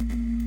you 0.00 0.46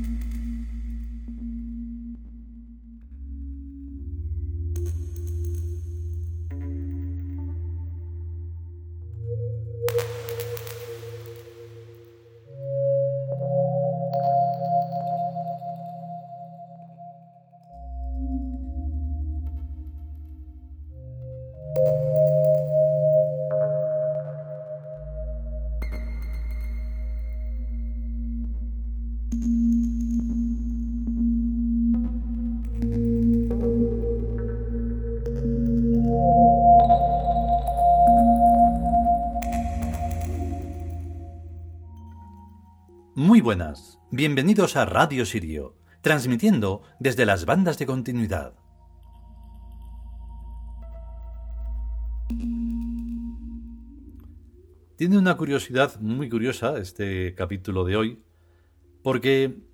Muy 43.20 43.42
buenas, 43.42 44.00
bienvenidos 44.12 44.78
a 44.78 44.86
Radio 44.86 45.26
Sirio, 45.26 45.76
transmitiendo 46.00 46.84
desde 47.02 47.26
las 47.26 47.44
bandas 47.44 47.78
de 47.78 47.86
continuidad. 47.86 48.54
Tiene 54.96 55.18
una 55.18 55.36
curiosidad 55.36 56.00
muy 56.00 56.30
curiosa 56.30 56.78
este 56.78 57.36
capítulo 57.36 57.84
de 57.84 57.98
hoy, 57.98 58.24
porque, 59.04 59.66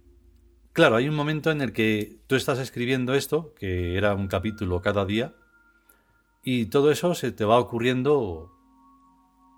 claro, 0.74 0.96
hay 0.96 1.08
un 1.08 1.16
momento 1.16 1.52
en 1.52 1.62
el 1.62 1.72
que 1.72 2.18
tú 2.26 2.34
estás 2.34 2.58
escribiendo 2.58 3.14
esto, 3.14 3.54
que 3.54 3.96
era 3.96 4.16
un 4.16 4.28
capítulo 4.28 4.82
cada 4.82 5.06
día, 5.06 5.36
y 6.44 6.66
todo 6.66 6.90
eso 6.90 7.14
se 7.14 7.32
te 7.32 7.46
va 7.46 7.60
ocurriendo 7.60 8.52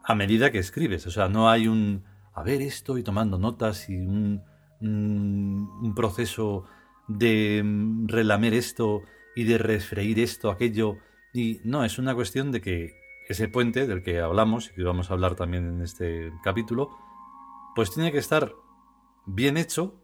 a 0.04 0.14
medida 0.14 0.52
que 0.52 0.60
escribes, 0.60 1.08
o 1.08 1.12
sea, 1.12 1.30
no 1.30 1.50
hay 1.50 1.70
un 1.70 2.17
a 2.38 2.44
ver 2.44 2.62
esto 2.62 3.00
y 3.00 3.04
tomando 3.04 3.40
notas 3.40 3.90
y 3.90 3.98
un, 3.98 4.44
proceso 5.96 6.66
de 7.08 7.64
mm, 7.66 8.08
relamer 8.08 8.54
esto 8.54 9.02
y 9.36 9.44
de 9.46 9.58
refreír 9.58 10.20
esto, 10.20 10.52
aquello. 10.52 10.98
Y 11.34 11.60
no, 11.64 11.84
es 11.84 11.98
una 11.98 12.14
cuestión 12.14 12.52
de 12.52 12.62
que 12.62 12.94
ese 13.28 13.48
puente 13.48 13.88
del 13.88 14.04
que 14.04 14.20
hablamos 14.20 14.70
y 14.70 14.76
que 14.76 14.84
vamos 14.84 15.10
a 15.10 15.14
hablar 15.14 15.34
también 15.34 15.68
en 15.68 15.82
este 15.82 16.32
capítulo, 16.44 16.92
pues 17.76 17.92
tiene 17.92 18.12
que 18.12 18.20
estar 18.20 18.54
bien 19.26 19.58
hecho, 19.58 20.00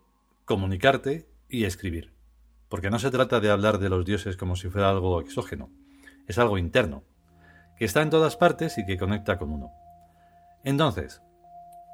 comunicarte 0.46 1.28
y 1.50 1.66
escribir. 1.66 2.14
Porque 2.68 2.90
no 2.90 2.98
se 2.98 3.12
trata 3.12 3.42
de 3.42 3.52
hablar 3.52 3.78
de 3.78 3.90
los 3.90 4.06
dioses 4.06 4.38
como 4.38 4.56
si 4.56 4.70
fuera 4.70 4.90
algo 4.90 5.22
exógeno, 5.22 5.70
es 6.28 6.40
algo 6.40 6.58
interno, 6.58 7.04
que 7.78 7.86
está 7.86 8.02
en 8.02 8.10
todas 8.10 8.38
partes 8.38 8.80
y 8.80 8.88
que 8.88 8.98
conecta 8.98 9.38
con 9.38 9.52
uno. 9.52 9.70
Entonces, 10.64 11.22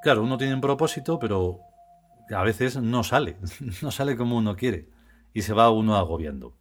Claro, 0.01 0.23
uno 0.23 0.37
tiene 0.37 0.53
un 0.53 0.61
propósito, 0.61 1.19
pero 1.19 1.59
a 2.29 2.43
veces 2.43 2.77
no 2.77 3.03
sale, 3.03 3.37
no 3.81 3.91
sale 3.91 4.15
como 4.15 4.37
uno 4.37 4.55
quiere 4.55 4.89
y 5.33 5.41
se 5.41 5.53
va 5.53 5.69
uno 5.71 5.95
agobiando. 5.95 6.57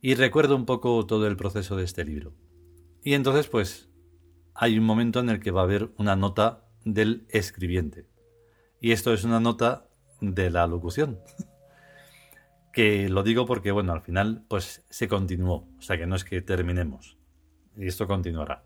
Y 0.00 0.14
recuerdo 0.14 0.56
un 0.56 0.66
poco 0.66 1.04
todo 1.06 1.26
el 1.26 1.36
proceso 1.36 1.76
de 1.76 1.84
este 1.84 2.04
libro. 2.04 2.34
Y 3.02 3.14
entonces, 3.14 3.48
pues, 3.48 3.90
hay 4.54 4.78
un 4.78 4.84
momento 4.84 5.20
en 5.20 5.28
el 5.28 5.40
que 5.40 5.50
va 5.50 5.60
a 5.60 5.64
haber 5.64 5.90
una 5.98 6.16
nota 6.16 6.64
del 6.84 7.26
escribiente. 7.28 8.06
Y 8.80 8.92
esto 8.92 9.12
es 9.12 9.24
una 9.24 9.40
nota 9.40 9.88
de 10.20 10.50
la 10.50 10.66
locución. 10.66 11.20
que 12.72 13.08
lo 13.08 13.22
digo 13.22 13.46
porque, 13.46 13.72
bueno, 13.72 13.92
al 13.92 14.00
final, 14.00 14.44
pues 14.48 14.84
se 14.88 15.08
continuó. 15.08 15.68
O 15.78 15.82
sea 15.82 15.98
que 15.98 16.06
no 16.06 16.16
es 16.16 16.24
que 16.24 16.40
terminemos. 16.40 17.18
Y 17.76 17.86
esto 17.86 18.06
continuará. 18.06 18.64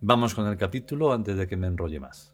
Vamos 0.00 0.34
con 0.34 0.46
el 0.46 0.56
capítulo 0.56 1.12
antes 1.12 1.36
de 1.36 1.46
que 1.46 1.56
me 1.56 1.66
enrolle 1.66 2.00
más. 2.00 2.33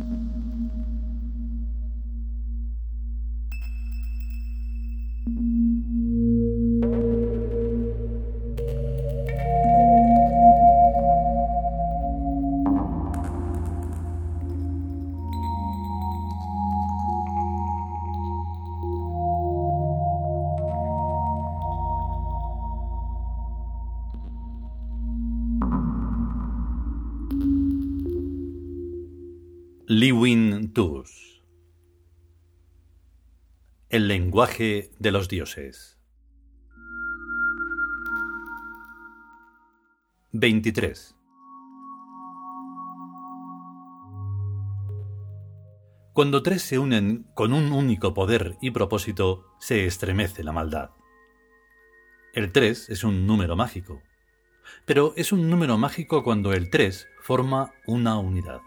Liwin 29.93 30.71
Tus 30.71 31.43
El 33.89 34.07
lenguaje 34.07 34.89
de 34.99 35.11
los 35.11 35.27
dioses 35.27 35.99
23 40.31 41.17
Cuando 46.13 46.41
tres 46.41 46.61
se 46.61 46.79
unen 46.79 47.27
con 47.33 47.51
un 47.51 47.73
único 47.73 48.13
poder 48.13 48.55
y 48.61 48.71
propósito, 48.71 49.43
se 49.59 49.85
estremece 49.85 50.45
la 50.45 50.53
maldad. 50.53 50.91
El 52.33 52.53
3 52.53 52.91
es 52.91 53.03
un 53.03 53.27
número 53.27 53.57
mágico, 53.57 54.01
pero 54.85 55.11
es 55.17 55.33
un 55.33 55.49
número 55.49 55.77
mágico 55.77 56.23
cuando 56.23 56.53
el 56.53 56.69
3 56.69 57.09
forma 57.21 57.73
una 57.87 58.17
unidad. 58.17 58.61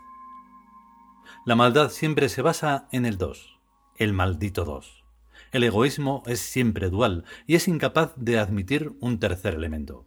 La 1.46 1.56
maldad 1.56 1.90
siempre 1.90 2.30
se 2.30 2.40
basa 2.40 2.88
en 2.90 3.04
el 3.04 3.18
dos, 3.18 3.58
el 3.96 4.14
maldito 4.14 4.64
dos. 4.64 5.04
El 5.52 5.62
egoísmo 5.64 6.22
es 6.24 6.40
siempre 6.40 6.88
dual 6.88 7.24
y 7.46 7.54
es 7.54 7.68
incapaz 7.68 8.14
de 8.16 8.38
admitir 8.38 8.92
un 9.00 9.18
tercer 9.18 9.52
elemento. 9.52 10.06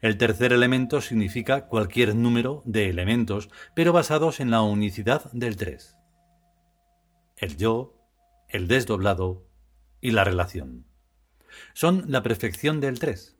El 0.00 0.16
tercer 0.16 0.52
elemento 0.52 1.00
significa 1.00 1.66
cualquier 1.66 2.14
número 2.14 2.62
de 2.66 2.88
elementos, 2.88 3.50
pero 3.74 3.92
basados 3.92 4.38
en 4.38 4.52
la 4.52 4.62
unicidad 4.62 5.28
del 5.32 5.56
tres. 5.56 5.96
El 7.36 7.56
yo, 7.56 7.96
el 8.48 8.68
desdoblado 8.68 9.44
y 10.00 10.12
la 10.12 10.22
relación. 10.22 10.86
Son 11.74 12.04
la 12.06 12.22
perfección 12.22 12.78
del 12.78 13.00
tres. 13.00 13.36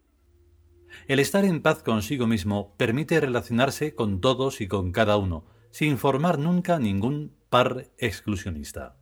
El 1.06 1.20
estar 1.20 1.44
en 1.44 1.62
paz 1.62 1.84
consigo 1.84 2.26
mismo 2.26 2.75
permite 2.76 3.20
relacionarse 3.20 3.94
con 3.94 4.20
todos 4.20 4.60
y 4.60 4.66
con 4.66 4.91
cada 4.91 5.16
uno, 5.16 5.47
sin 5.71 5.99
formar 5.99 6.39
nunca 6.39 6.79
ningún 6.79 7.37
par 7.49 7.87
exclusionista. 7.99 8.97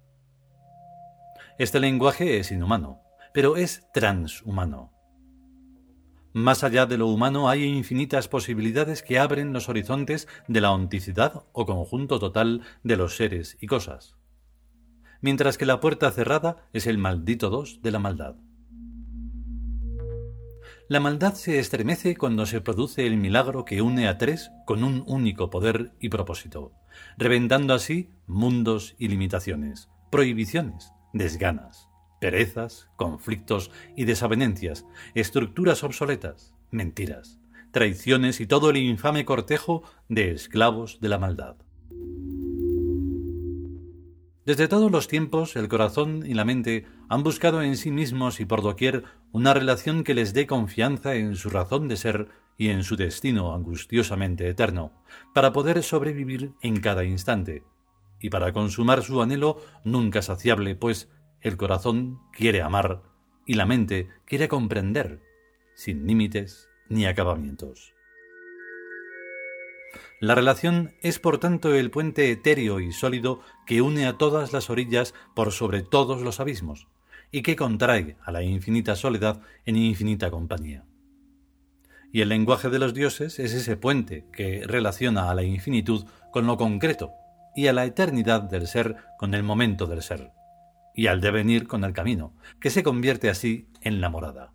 Este 1.59 1.81
lenguaje 1.81 2.39
es 2.39 2.53
inhumano, 2.53 3.01
pero 3.33 3.57
es 3.57 3.87
transhumano. 3.93 4.93
Más 6.33 6.65
allá 6.65 6.85
de 6.85 6.99
lo 6.99 7.07
humano 7.07 7.49
hay 7.49 7.65
infinitas 7.65 8.29
posibilidades 8.29 9.03
que 9.03 9.19
abren 9.19 9.55
los 9.55 9.71
horizontes 9.71 10.29
de 10.49 10.61
la 10.61 10.71
onticidad 10.71 11.45
o 11.53 11.65
conjunto 11.65 12.19
total 12.19 12.61
de 12.83 12.97
los 12.97 13.17
seres 13.17 13.57
y 13.59 13.67
cosas, 13.67 14.17
mientras 15.23 15.57
que 15.57 15.65
la 15.65 15.81
puerta 15.81 16.11
cerrada 16.11 16.69
es 16.75 16.87
el 16.87 16.99
maldito 16.99 17.49
dos 17.49 17.81
de 17.81 17.91
la 17.91 17.99
maldad. 17.99 18.37
La 20.89 21.01
maldad 21.01 21.35
se 21.35 21.59
estremece 21.59 22.17
cuando 22.17 22.47
se 22.47 22.61
produce 22.61 23.09
el 23.09 23.17
milagro 23.17 23.65
que 23.65 23.83
une 23.83 24.07
a 24.07 24.19
tres 24.19 24.53
con 24.65 24.85
un 24.85 25.03
único 25.09 25.51
poder 25.51 25.91
y 25.99 26.11
propósito, 26.11 26.75
reventando 27.19 27.75
así 27.75 28.11
mundos 28.29 28.95
y 28.97 29.09
limitaciones, 29.09 29.89
prohibiciones, 30.13 30.93
desganas, 31.13 31.89
perezas, 32.21 32.89
conflictos 32.95 33.73
y 33.97 34.05
desavenencias, 34.05 34.87
estructuras 35.17 35.83
obsoletas, 35.83 36.55
mentiras, 36.71 37.41
traiciones 37.73 38.41
y 38.41 38.47
todo 38.47 38.71
el 38.71 38.77
infame 38.77 39.25
cortejo 39.25 39.83
de 40.09 40.31
esclavos 40.31 41.01
de 41.01 41.09
la 41.09 41.19
maldad. 41.19 41.57
Desde 44.47 44.69
todos 44.69 44.93
los 44.93 45.09
tiempos, 45.09 45.57
el 45.57 45.67
corazón 45.67 46.23
y 46.25 46.33
la 46.33 46.45
mente 46.45 46.87
han 47.09 47.25
buscado 47.25 47.63
en 47.63 47.77
sí 47.77 47.91
mismos 47.91 48.39
y 48.39 48.45
por 48.45 48.63
doquier 48.63 49.03
una 49.33 49.53
relación 49.53 50.05
que 50.05 50.15
les 50.15 50.35
dé 50.35 50.47
confianza 50.47 51.17
en 51.17 51.35
su 51.35 51.51
razón 51.51 51.89
de 51.89 51.97
ser 51.97 52.29
y 52.57 52.69
en 52.69 52.85
su 52.85 52.95
destino 52.95 53.53
angustiosamente 53.53 54.49
eterno, 54.49 54.93
para 55.35 55.53
poder 55.53 55.83
sobrevivir 55.83 56.53
en 56.63 56.81
cada 56.81 57.03
instante, 57.03 57.65
y 58.21 58.31
para 58.31 58.53
consumar 58.53 59.03
su 59.03 59.21
anhelo 59.21 59.61
nunca 59.83 60.23
saciable, 60.23 60.77
pues 60.77 61.11
el 61.41 61.57
corazón 61.57 62.21
quiere 62.33 62.63
amar 62.63 63.03
y 63.47 63.55
la 63.55 63.67
mente 63.67 64.11
quiere 64.27 64.47
comprender, 64.47 65.25
sin 65.75 66.07
límites 66.07 66.69
ni 66.89 67.05
acabamientos. 67.05 67.96
La 70.21 70.35
relación 70.35 70.95
es 71.03 71.19
por 71.19 71.39
tanto 71.39 71.75
el 71.75 71.91
puente 71.91 72.31
etéreo 72.31 72.81
y 72.81 72.93
sólido 72.93 73.41
que 73.67 73.83
une 73.83 74.07
a 74.07 74.19
todas 74.19 74.53
las 74.53 74.71
orillas 74.71 75.15
por 75.35 75.53
sobre 75.53 75.83
todos 75.83 76.23
los 76.23 76.41
abismos, 76.41 76.89
y 77.31 77.43
que 77.43 77.57
contrae 77.57 78.17
a 78.23 78.33
la 78.33 78.43
infinita 78.43 78.97
soledad 78.97 79.41
en 79.65 79.77
infinita 79.77 80.31
compañía. 80.31 80.85
Y 82.13 82.21
el 82.21 82.29
lenguaje 82.29 82.71
de 82.71 82.79
los 82.79 82.95
dioses 82.95 83.39
es 83.39 83.53
ese 83.53 83.77
puente 83.77 84.27
que 84.33 84.63
relaciona 84.67 85.31
a 85.31 85.35
la 85.35 85.43
infinitud 85.43 86.07
con 86.33 86.47
lo 86.47 86.57
concreto 86.57 87.13
y 87.55 87.67
a 87.67 87.73
la 87.73 87.85
eternidad 87.85 88.43
del 88.43 88.67
ser 88.67 88.97
con 89.19 89.35
el 89.35 89.43
momento 89.43 89.87
del 89.87 90.03
ser, 90.03 90.31
y 90.95 91.09
al 91.09 91.21
devenir 91.21 91.67
con 91.67 91.85
el 91.85 91.93
camino, 91.93 92.35
que 92.61 92.71
se 92.71 92.83
convierte 92.83 93.29
así 93.29 93.69
en 93.81 94.01
la 94.01 94.09
morada. 94.09 94.53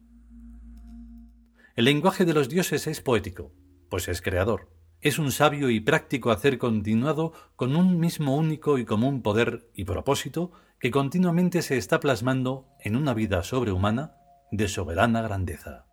El 1.76 1.86
lenguaje 1.86 2.26
de 2.26 2.34
los 2.34 2.50
dioses 2.50 2.86
es 2.88 3.02
poético, 3.02 3.54
pues 3.90 4.08
es 4.08 4.22
creador. 4.22 4.70
Es 5.02 5.18
un 5.18 5.32
sabio 5.32 5.72
y 5.72 5.80
práctico 5.80 6.30
hacer 6.30 6.60
continuado 6.60 7.34
con 7.56 7.76
un 7.76 8.00
mismo 8.00 8.36
único 8.36 8.78
y 8.78 8.86
común 8.86 9.24
poder 9.24 9.68
y 9.74 9.84
propósito 9.84 10.52
que 10.80 10.92
continuamente 10.92 11.64
se 11.64 11.78
está 11.78 12.00
plasmando 12.00 12.68
en 12.80 12.96
una 12.96 13.16
vida 13.16 13.42
sobrehumana 13.42 14.14
de 14.52 14.68
soberana 14.68 15.24
grandeza. 15.24 15.88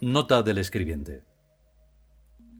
Nota 0.00 0.42
del 0.42 0.56
escribiente. 0.56 1.22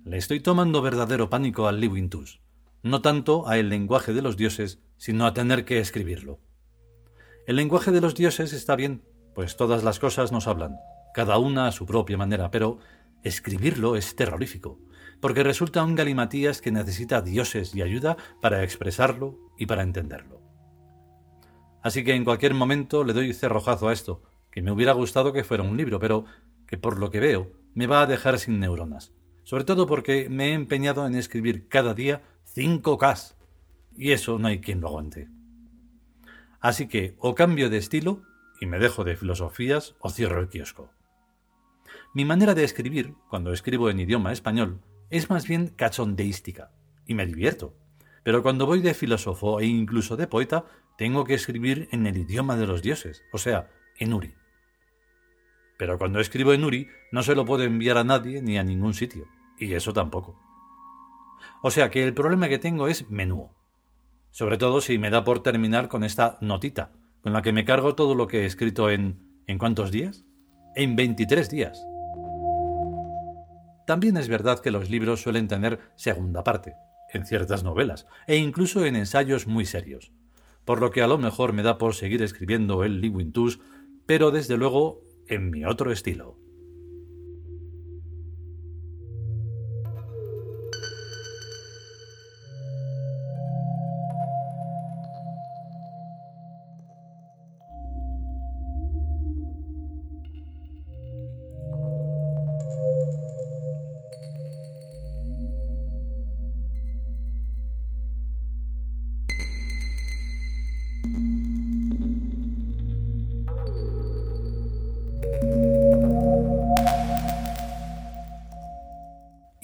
Le 0.05 0.19
estoy 0.19 0.41
tomando 0.41 0.83
verdadero 0.83 1.31
pánico 1.31 1.67
al 1.67 1.81
Liwintus, 1.81 2.43
no 2.83 3.01
tanto 3.01 3.49
a 3.49 3.57
el 3.57 3.71
lenguaje 3.71 4.13
de 4.13 4.21
los 4.21 4.37
dioses, 4.37 4.83
sino 4.99 5.25
a 5.25 5.33
tener 5.33 5.65
que 5.65 5.79
escribirlo. 5.79 6.41
El 7.47 7.57
lenguaje 7.57 7.91
de 7.91 8.03
los 8.03 8.15
dioses 8.15 8.53
está 8.53 8.77
bien, 8.77 9.03
pues 9.37 9.59
todas 9.59 9.85
las 9.85 9.99
cosas 9.99 10.33
nos 10.33 10.47
hablan, 10.47 10.81
cada 11.13 11.37
una 11.37 11.67
a 11.67 11.73
su 11.73 11.85
propia 11.85 12.17
manera, 12.17 12.51
pero 12.51 12.79
escribirlo 13.23 13.95
es 13.95 14.17
terrorífico, 14.17 14.79
porque 15.21 15.43
resulta 15.43 15.85
un 15.85 15.95
galimatías 15.95 16.63
que 16.63 16.73
necesita 16.73 17.21
dioses 17.21 17.75
y 17.75 17.83
ayuda 17.83 18.17
para 18.41 18.65
expresarlo 18.65 19.39
y 19.59 19.67
para 19.67 19.83
entenderlo. 19.83 20.41
Así 21.83 22.03
que 22.03 22.15
en 22.15 22.25
cualquier 22.25 22.55
momento 22.55 23.05
le 23.05 23.13
doy 23.13 23.35
cerrojazo 23.35 23.89
a 23.89 23.93
esto, 23.93 24.23
que 24.51 24.63
me 24.63 24.73
hubiera 24.73 24.93
gustado 24.93 25.35
que 25.35 25.45
fuera 25.45 25.65
un 25.65 25.77
libro, 25.77 26.01
pero 26.01 26.25
que 26.67 26.79
por 26.79 26.99
lo 26.99 27.11
que 27.11 27.21
veo 27.21 27.53
me 27.75 27.87
va 27.87 28.01
a 28.01 28.07
dejar 28.07 28.39
sin 28.39 28.59
neuronas, 28.59 29.13
sobre 29.43 29.65
todo 29.65 29.87
porque 29.87 30.31
me 30.31 30.49
he 30.49 30.53
empeñado 30.55 31.07
en 31.07 31.15
escribir 31.15 31.69
cada 31.69 31.93
día 31.93 32.23
cinco 32.45 32.97
Ks, 32.97 33.37
y 33.99 34.13
eso 34.13 34.39
no 34.39 34.49
hay 34.49 34.63
quien 34.63 34.81
lo 34.81 34.89
aguante. 34.89 35.29
Así 36.59 36.89
que 36.89 37.17
o 37.19 37.35
cambio 37.35 37.69
de 37.69 37.77
estilo 37.77 38.23
y 38.61 38.67
me 38.67 38.79
dejo 38.79 39.05
de 39.05 39.17
filosofías 39.17 39.95
o 40.01 40.11
cierro 40.11 40.41
el 40.41 40.49
kiosco. 40.49 40.91
Mi 42.15 42.25
manera 42.25 42.55
de 42.55 42.65
escribir, 42.65 43.15
cuando 43.29 43.53
escribo 43.53 43.91
en 43.91 44.01
idioma 44.01 44.33
español, 44.33 44.81
es 45.11 45.31
más 45.31 45.47
bien 45.47 45.69
cachondeística, 45.69 46.71
y 47.07 47.15
me 47.15 47.27
divierto. 47.27 47.75
Pero 48.23 48.43
cuando 48.43 48.67
voy 48.67 48.81
de 48.81 48.95
filósofo 48.95 49.61
e 49.61 49.67
incluso 49.67 50.17
de 50.17 50.27
poeta, 50.27 50.65
tengo 50.97 51.25
que 51.25 51.35
escribir 51.35 51.89
en 51.93 52.07
el 52.07 52.17
idioma 52.17 52.57
de 52.57 52.67
los 52.67 52.83
dioses, 52.83 53.23
o 53.33 53.39
sea, 53.39 53.71
en 53.99 54.15
Uri. 54.15 54.35
Pero 55.79 55.99
cuando 55.99 56.21
escribo 56.21 56.53
en 56.53 56.65
Uri, 56.65 56.89
no 57.13 57.23
se 57.23 57.35
lo 57.35 57.45
puedo 57.45 57.63
enviar 57.63 57.99
a 57.99 58.05
nadie 58.05 58.43
ni 58.43 58.59
a 58.59 58.65
ningún 58.65 58.95
sitio, 58.95 59.29
y 59.59 59.75
eso 59.75 59.93
tampoco. 59.93 60.41
O 61.63 61.71
sea 61.71 61.91
que 61.91 62.03
el 62.03 62.15
problema 62.15 62.49
que 62.49 62.59
tengo 62.59 62.89
es 62.89 63.09
menú 63.11 63.51
sobre 64.37 64.59
todo 64.59 64.83
si 64.83 64.99
me 64.99 65.09
da 65.09 65.25
por 65.25 65.43
terminar 65.43 65.89
con 65.89 66.05
esta 66.05 66.37
notita, 66.43 66.93
con 67.27 67.33
la 67.33 67.43
que 67.43 67.53
me 67.53 67.65
cargo 67.65 67.97
todo 67.97 68.15
lo 68.15 68.29
que 68.29 68.43
he 68.43 68.47
escrito 68.47 68.89
en... 68.89 69.19
¿En 69.49 69.59
cuántos 69.59 69.91
días? 69.91 70.25
En 70.77 70.95
23 70.95 71.51
días. 71.51 71.85
También 73.85 74.17
es 74.17 74.29
verdad 74.29 74.61
que 74.61 74.71
los 74.71 74.91
libros 74.91 75.23
suelen 75.23 75.49
tener 75.49 75.81
segunda 75.97 76.45
parte, 76.45 76.77
en 77.13 77.27
ciertas 77.27 77.65
novelas, 77.65 78.07
e 78.29 78.37
incluso 78.37 78.87
en 78.87 78.95
ensayos 78.95 79.49
muy 79.49 79.67
serios, 79.67 80.13
por 80.65 80.81
lo 80.81 80.93
que 80.93 81.03
a 81.03 81.09
lo 81.09 81.19
mejor 81.19 81.53
me 81.53 81.65
da 81.65 81.79
por 81.79 81.97
seguir 81.97 82.23
escribiendo 82.23 82.85
el 82.85 83.01
Liwintus, 83.01 83.59
pero 84.07 84.31
desde 84.31 84.57
luego 84.57 85.03
en 85.27 85.51
mi 85.51 85.65
otro 85.65 85.91
estilo. 85.91 86.39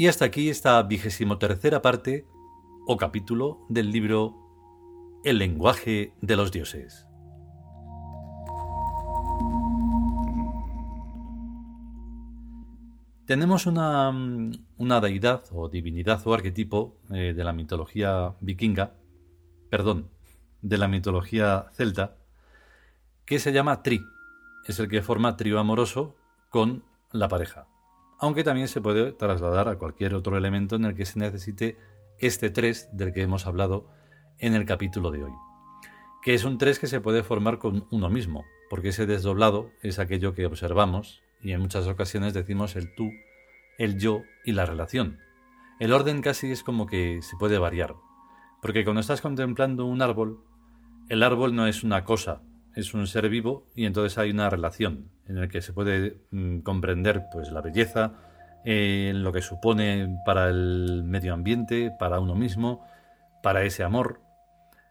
Y 0.02 0.08
hasta 0.08 0.24
aquí 0.24 0.48
esta 0.50 0.82
vigésimo 0.82 1.38
tercera 1.38 1.80
parte 1.80 2.26
o 2.88 2.96
capítulo 2.96 3.64
del 3.68 3.92
libro 3.92 4.34
El 5.22 5.38
lenguaje 5.38 6.12
de 6.20 6.34
los 6.34 6.50
dioses. 6.50 7.06
Tenemos 13.26 13.66
una, 13.66 14.10
una, 14.76 15.00
deidad 15.00 15.44
o 15.52 15.68
divinidad 15.68 16.20
o 16.26 16.34
arquetipo 16.34 16.98
eh, 17.14 17.32
de 17.32 17.44
la 17.44 17.52
mitología 17.52 18.34
vikinga, 18.40 18.94
perdón, 19.70 20.10
de 20.62 20.78
la 20.78 20.88
mitología 20.88 21.66
celta, 21.74 22.16
que 23.24 23.38
se 23.38 23.52
llama 23.52 23.84
Tri. 23.84 24.00
Es 24.66 24.80
el 24.80 24.88
que 24.88 25.00
forma 25.00 25.36
trío 25.36 25.60
amoroso 25.60 26.16
con 26.50 26.82
la 27.12 27.28
pareja 27.28 27.68
aunque 28.22 28.44
también 28.44 28.68
se 28.68 28.80
puede 28.80 29.10
trasladar 29.10 29.68
a 29.68 29.78
cualquier 29.78 30.14
otro 30.14 30.36
elemento 30.36 30.76
en 30.76 30.84
el 30.84 30.94
que 30.94 31.04
se 31.04 31.18
necesite 31.18 31.76
este 32.20 32.50
3 32.50 32.90
del 32.92 33.12
que 33.12 33.22
hemos 33.22 33.48
hablado 33.48 33.88
en 34.38 34.54
el 34.54 34.64
capítulo 34.64 35.10
de 35.10 35.24
hoy, 35.24 35.32
que 36.22 36.32
es 36.32 36.44
un 36.44 36.56
3 36.56 36.78
que 36.78 36.86
se 36.86 37.00
puede 37.00 37.24
formar 37.24 37.58
con 37.58 37.88
uno 37.90 38.10
mismo, 38.10 38.44
porque 38.70 38.90
ese 38.90 39.06
desdoblado 39.06 39.72
es 39.82 39.98
aquello 39.98 40.34
que 40.34 40.46
observamos 40.46 41.20
y 41.40 41.50
en 41.50 41.60
muchas 41.62 41.88
ocasiones 41.88 42.32
decimos 42.32 42.76
el 42.76 42.94
tú, 42.94 43.10
el 43.76 43.98
yo 43.98 44.22
y 44.44 44.52
la 44.52 44.66
relación. 44.66 45.18
El 45.80 45.92
orden 45.92 46.22
casi 46.22 46.52
es 46.52 46.62
como 46.62 46.86
que 46.86 47.22
se 47.22 47.36
puede 47.36 47.58
variar, 47.58 47.96
porque 48.62 48.84
cuando 48.84 49.00
estás 49.00 49.20
contemplando 49.20 49.84
un 49.84 50.00
árbol, 50.00 50.44
el 51.08 51.24
árbol 51.24 51.56
no 51.56 51.66
es 51.66 51.82
una 51.82 52.04
cosa, 52.04 52.40
es 52.74 52.94
un 52.94 53.06
ser 53.06 53.28
vivo 53.28 53.68
y 53.74 53.84
entonces 53.84 54.18
hay 54.18 54.30
una 54.30 54.50
relación 54.50 55.10
en 55.26 55.40
la 55.40 55.48
que 55.48 55.62
se 55.62 55.72
puede 55.72 56.18
mm, 56.30 56.60
comprender 56.60 57.24
pues 57.32 57.50
la 57.50 57.60
belleza, 57.60 58.14
eh, 58.64 59.12
lo 59.14 59.32
que 59.32 59.42
supone 59.42 60.18
para 60.24 60.48
el 60.48 61.02
medio 61.04 61.34
ambiente, 61.34 61.92
para 61.98 62.20
uno 62.20 62.34
mismo, 62.34 62.84
para 63.42 63.64
ese 63.64 63.82
amor. 63.82 64.20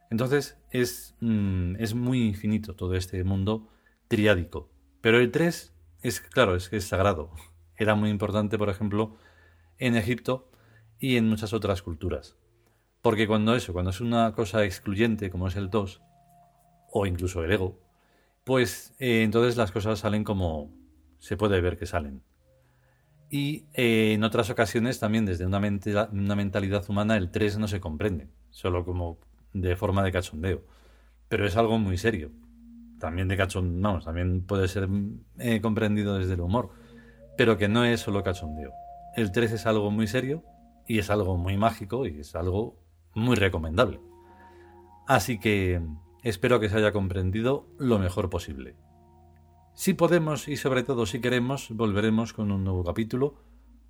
Entonces 0.10 0.58
es, 0.72 1.16
mm, 1.22 1.76
es 1.80 1.94
muy 1.94 2.28
infinito 2.28 2.76
todo 2.76 2.96
este 2.96 3.24
mundo 3.24 3.70
triádico. 4.08 4.70
Pero 5.02 5.20
el 5.20 5.32
3 5.32 5.74
es, 6.04 6.22
claro, 6.22 6.56
es 6.56 6.70
que 6.70 6.78
es 6.78 6.86
sagrado. 6.86 7.32
Era 7.78 7.96
muy 7.96 8.10
importante, 8.10 8.58
por 8.58 8.70
ejemplo, 8.70 9.18
en 9.78 9.96
Egipto 9.96 10.52
y 11.00 11.18
en 11.18 11.28
muchas 11.28 11.54
otras 11.54 11.82
culturas. 11.82 12.38
Porque 13.02 13.28
cuando 13.28 13.56
eso, 13.56 13.74
cuando 13.74 13.90
es 13.90 14.02
una 14.02 14.34
cosa 14.34 14.64
excluyente 14.64 15.32
como 15.32 15.48
es 15.48 15.56
el 15.56 15.70
2, 15.70 16.02
o 16.92 17.06
incluso 17.06 17.44
el 17.44 17.52
ego, 17.52 17.80
pues 18.44 18.94
eh, 19.00 19.24
entonces 19.24 19.58
las 19.58 19.72
cosas 19.72 20.00
salen 20.00 20.24
como 20.24 20.72
se 21.20 21.38
puede 21.38 21.62
ver 21.62 21.78
que 21.78 21.86
salen. 21.86 22.24
Y 23.30 23.66
eh, 23.74 24.14
en 24.14 24.24
otras 24.26 24.50
ocasiones 24.50 25.00
también 25.00 25.26
desde 25.26 25.46
una, 25.46 25.60
mentalidad 25.60 26.90
humana 26.90 27.16
el 27.16 27.32
3 27.32 27.60
no 27.60 27.68
se 27.70 27.80
comprende, 27.80 28.28
solo 28.50 28.84
como 28.84 29.20
de 29.54 29.76
forma 29.78 30.04
de 30.04 30.12
cachondeo. 30.12 30.66
Pero 31.30 31.48
es 31.48 31.56
algo 31.56 31.80
muy 31.80 31.98
serio. 31.98 32.32
También 33.00 33.30
de 33.30 33.38
cachondeo, 33.38 33.82
vamos, 33.82 34.06
también 34.06 34.46
puede 34.46 34.68
ser 34.68 34.90
eh, 35.40 35.62
comprendido 35.62 36.18
desde 36.18 36.34
el 36.34 36.42
humor, 36.42 36.72
pero 37.38 37.58
que 37.58 37.70
no 37.70 37.86
es 37.86 38.02
solo 38.02 38.22
cachondeo. 38.22 38.72
El 39.16 39.32
3 39.32 39.54
es 39.54 39.66
algo 39.66 39.92
muy 39.92 40.08
serio 40.08 40.44
y 40.86 41.00
es 41.00 41.10
algo 41.10 41.38
muy 41.38 41.56
mágico 41.56 42.06
y 42.06 42.20
es 42.20 42.36
algo 42.36 42.84
muy 43.14 43.38
recomendable. 43.38 44.02
Así 45.08 45.40
que 45.40 45.82
Espero 46.24 46.60
que 46.60 46.70
se 46.70 46.78
haya 46.78 46.92
comprendido 46.92 47.68
lo 47.80 47.98
mejor 47.98 48.30
posible. 48.30 48.76
Si 49.74 49.94
podemos 49.94 50.48
y 50.48 50.58
sobre 50.58 50.84
todo 50.84 51.06
si 51.06 51.22
queremos, 51.22 51.70
volveremos 51.72 52.34
con 52.34 52.52
un 52.52 52.64
nuevo 52.64 52.84
capítulo. 52.84 53.36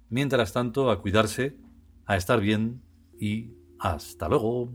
Mientras 0.10 0.54
tanto, 0.54 0.92
a 0.92 1.02
cuidarse, 1.02 1.58
a 2.06 2.16
estar 2.16 2.40
bien 2.40 2.82
y 3.20 3.52
hasta 3.80 4.30
luego. 4.30 4.72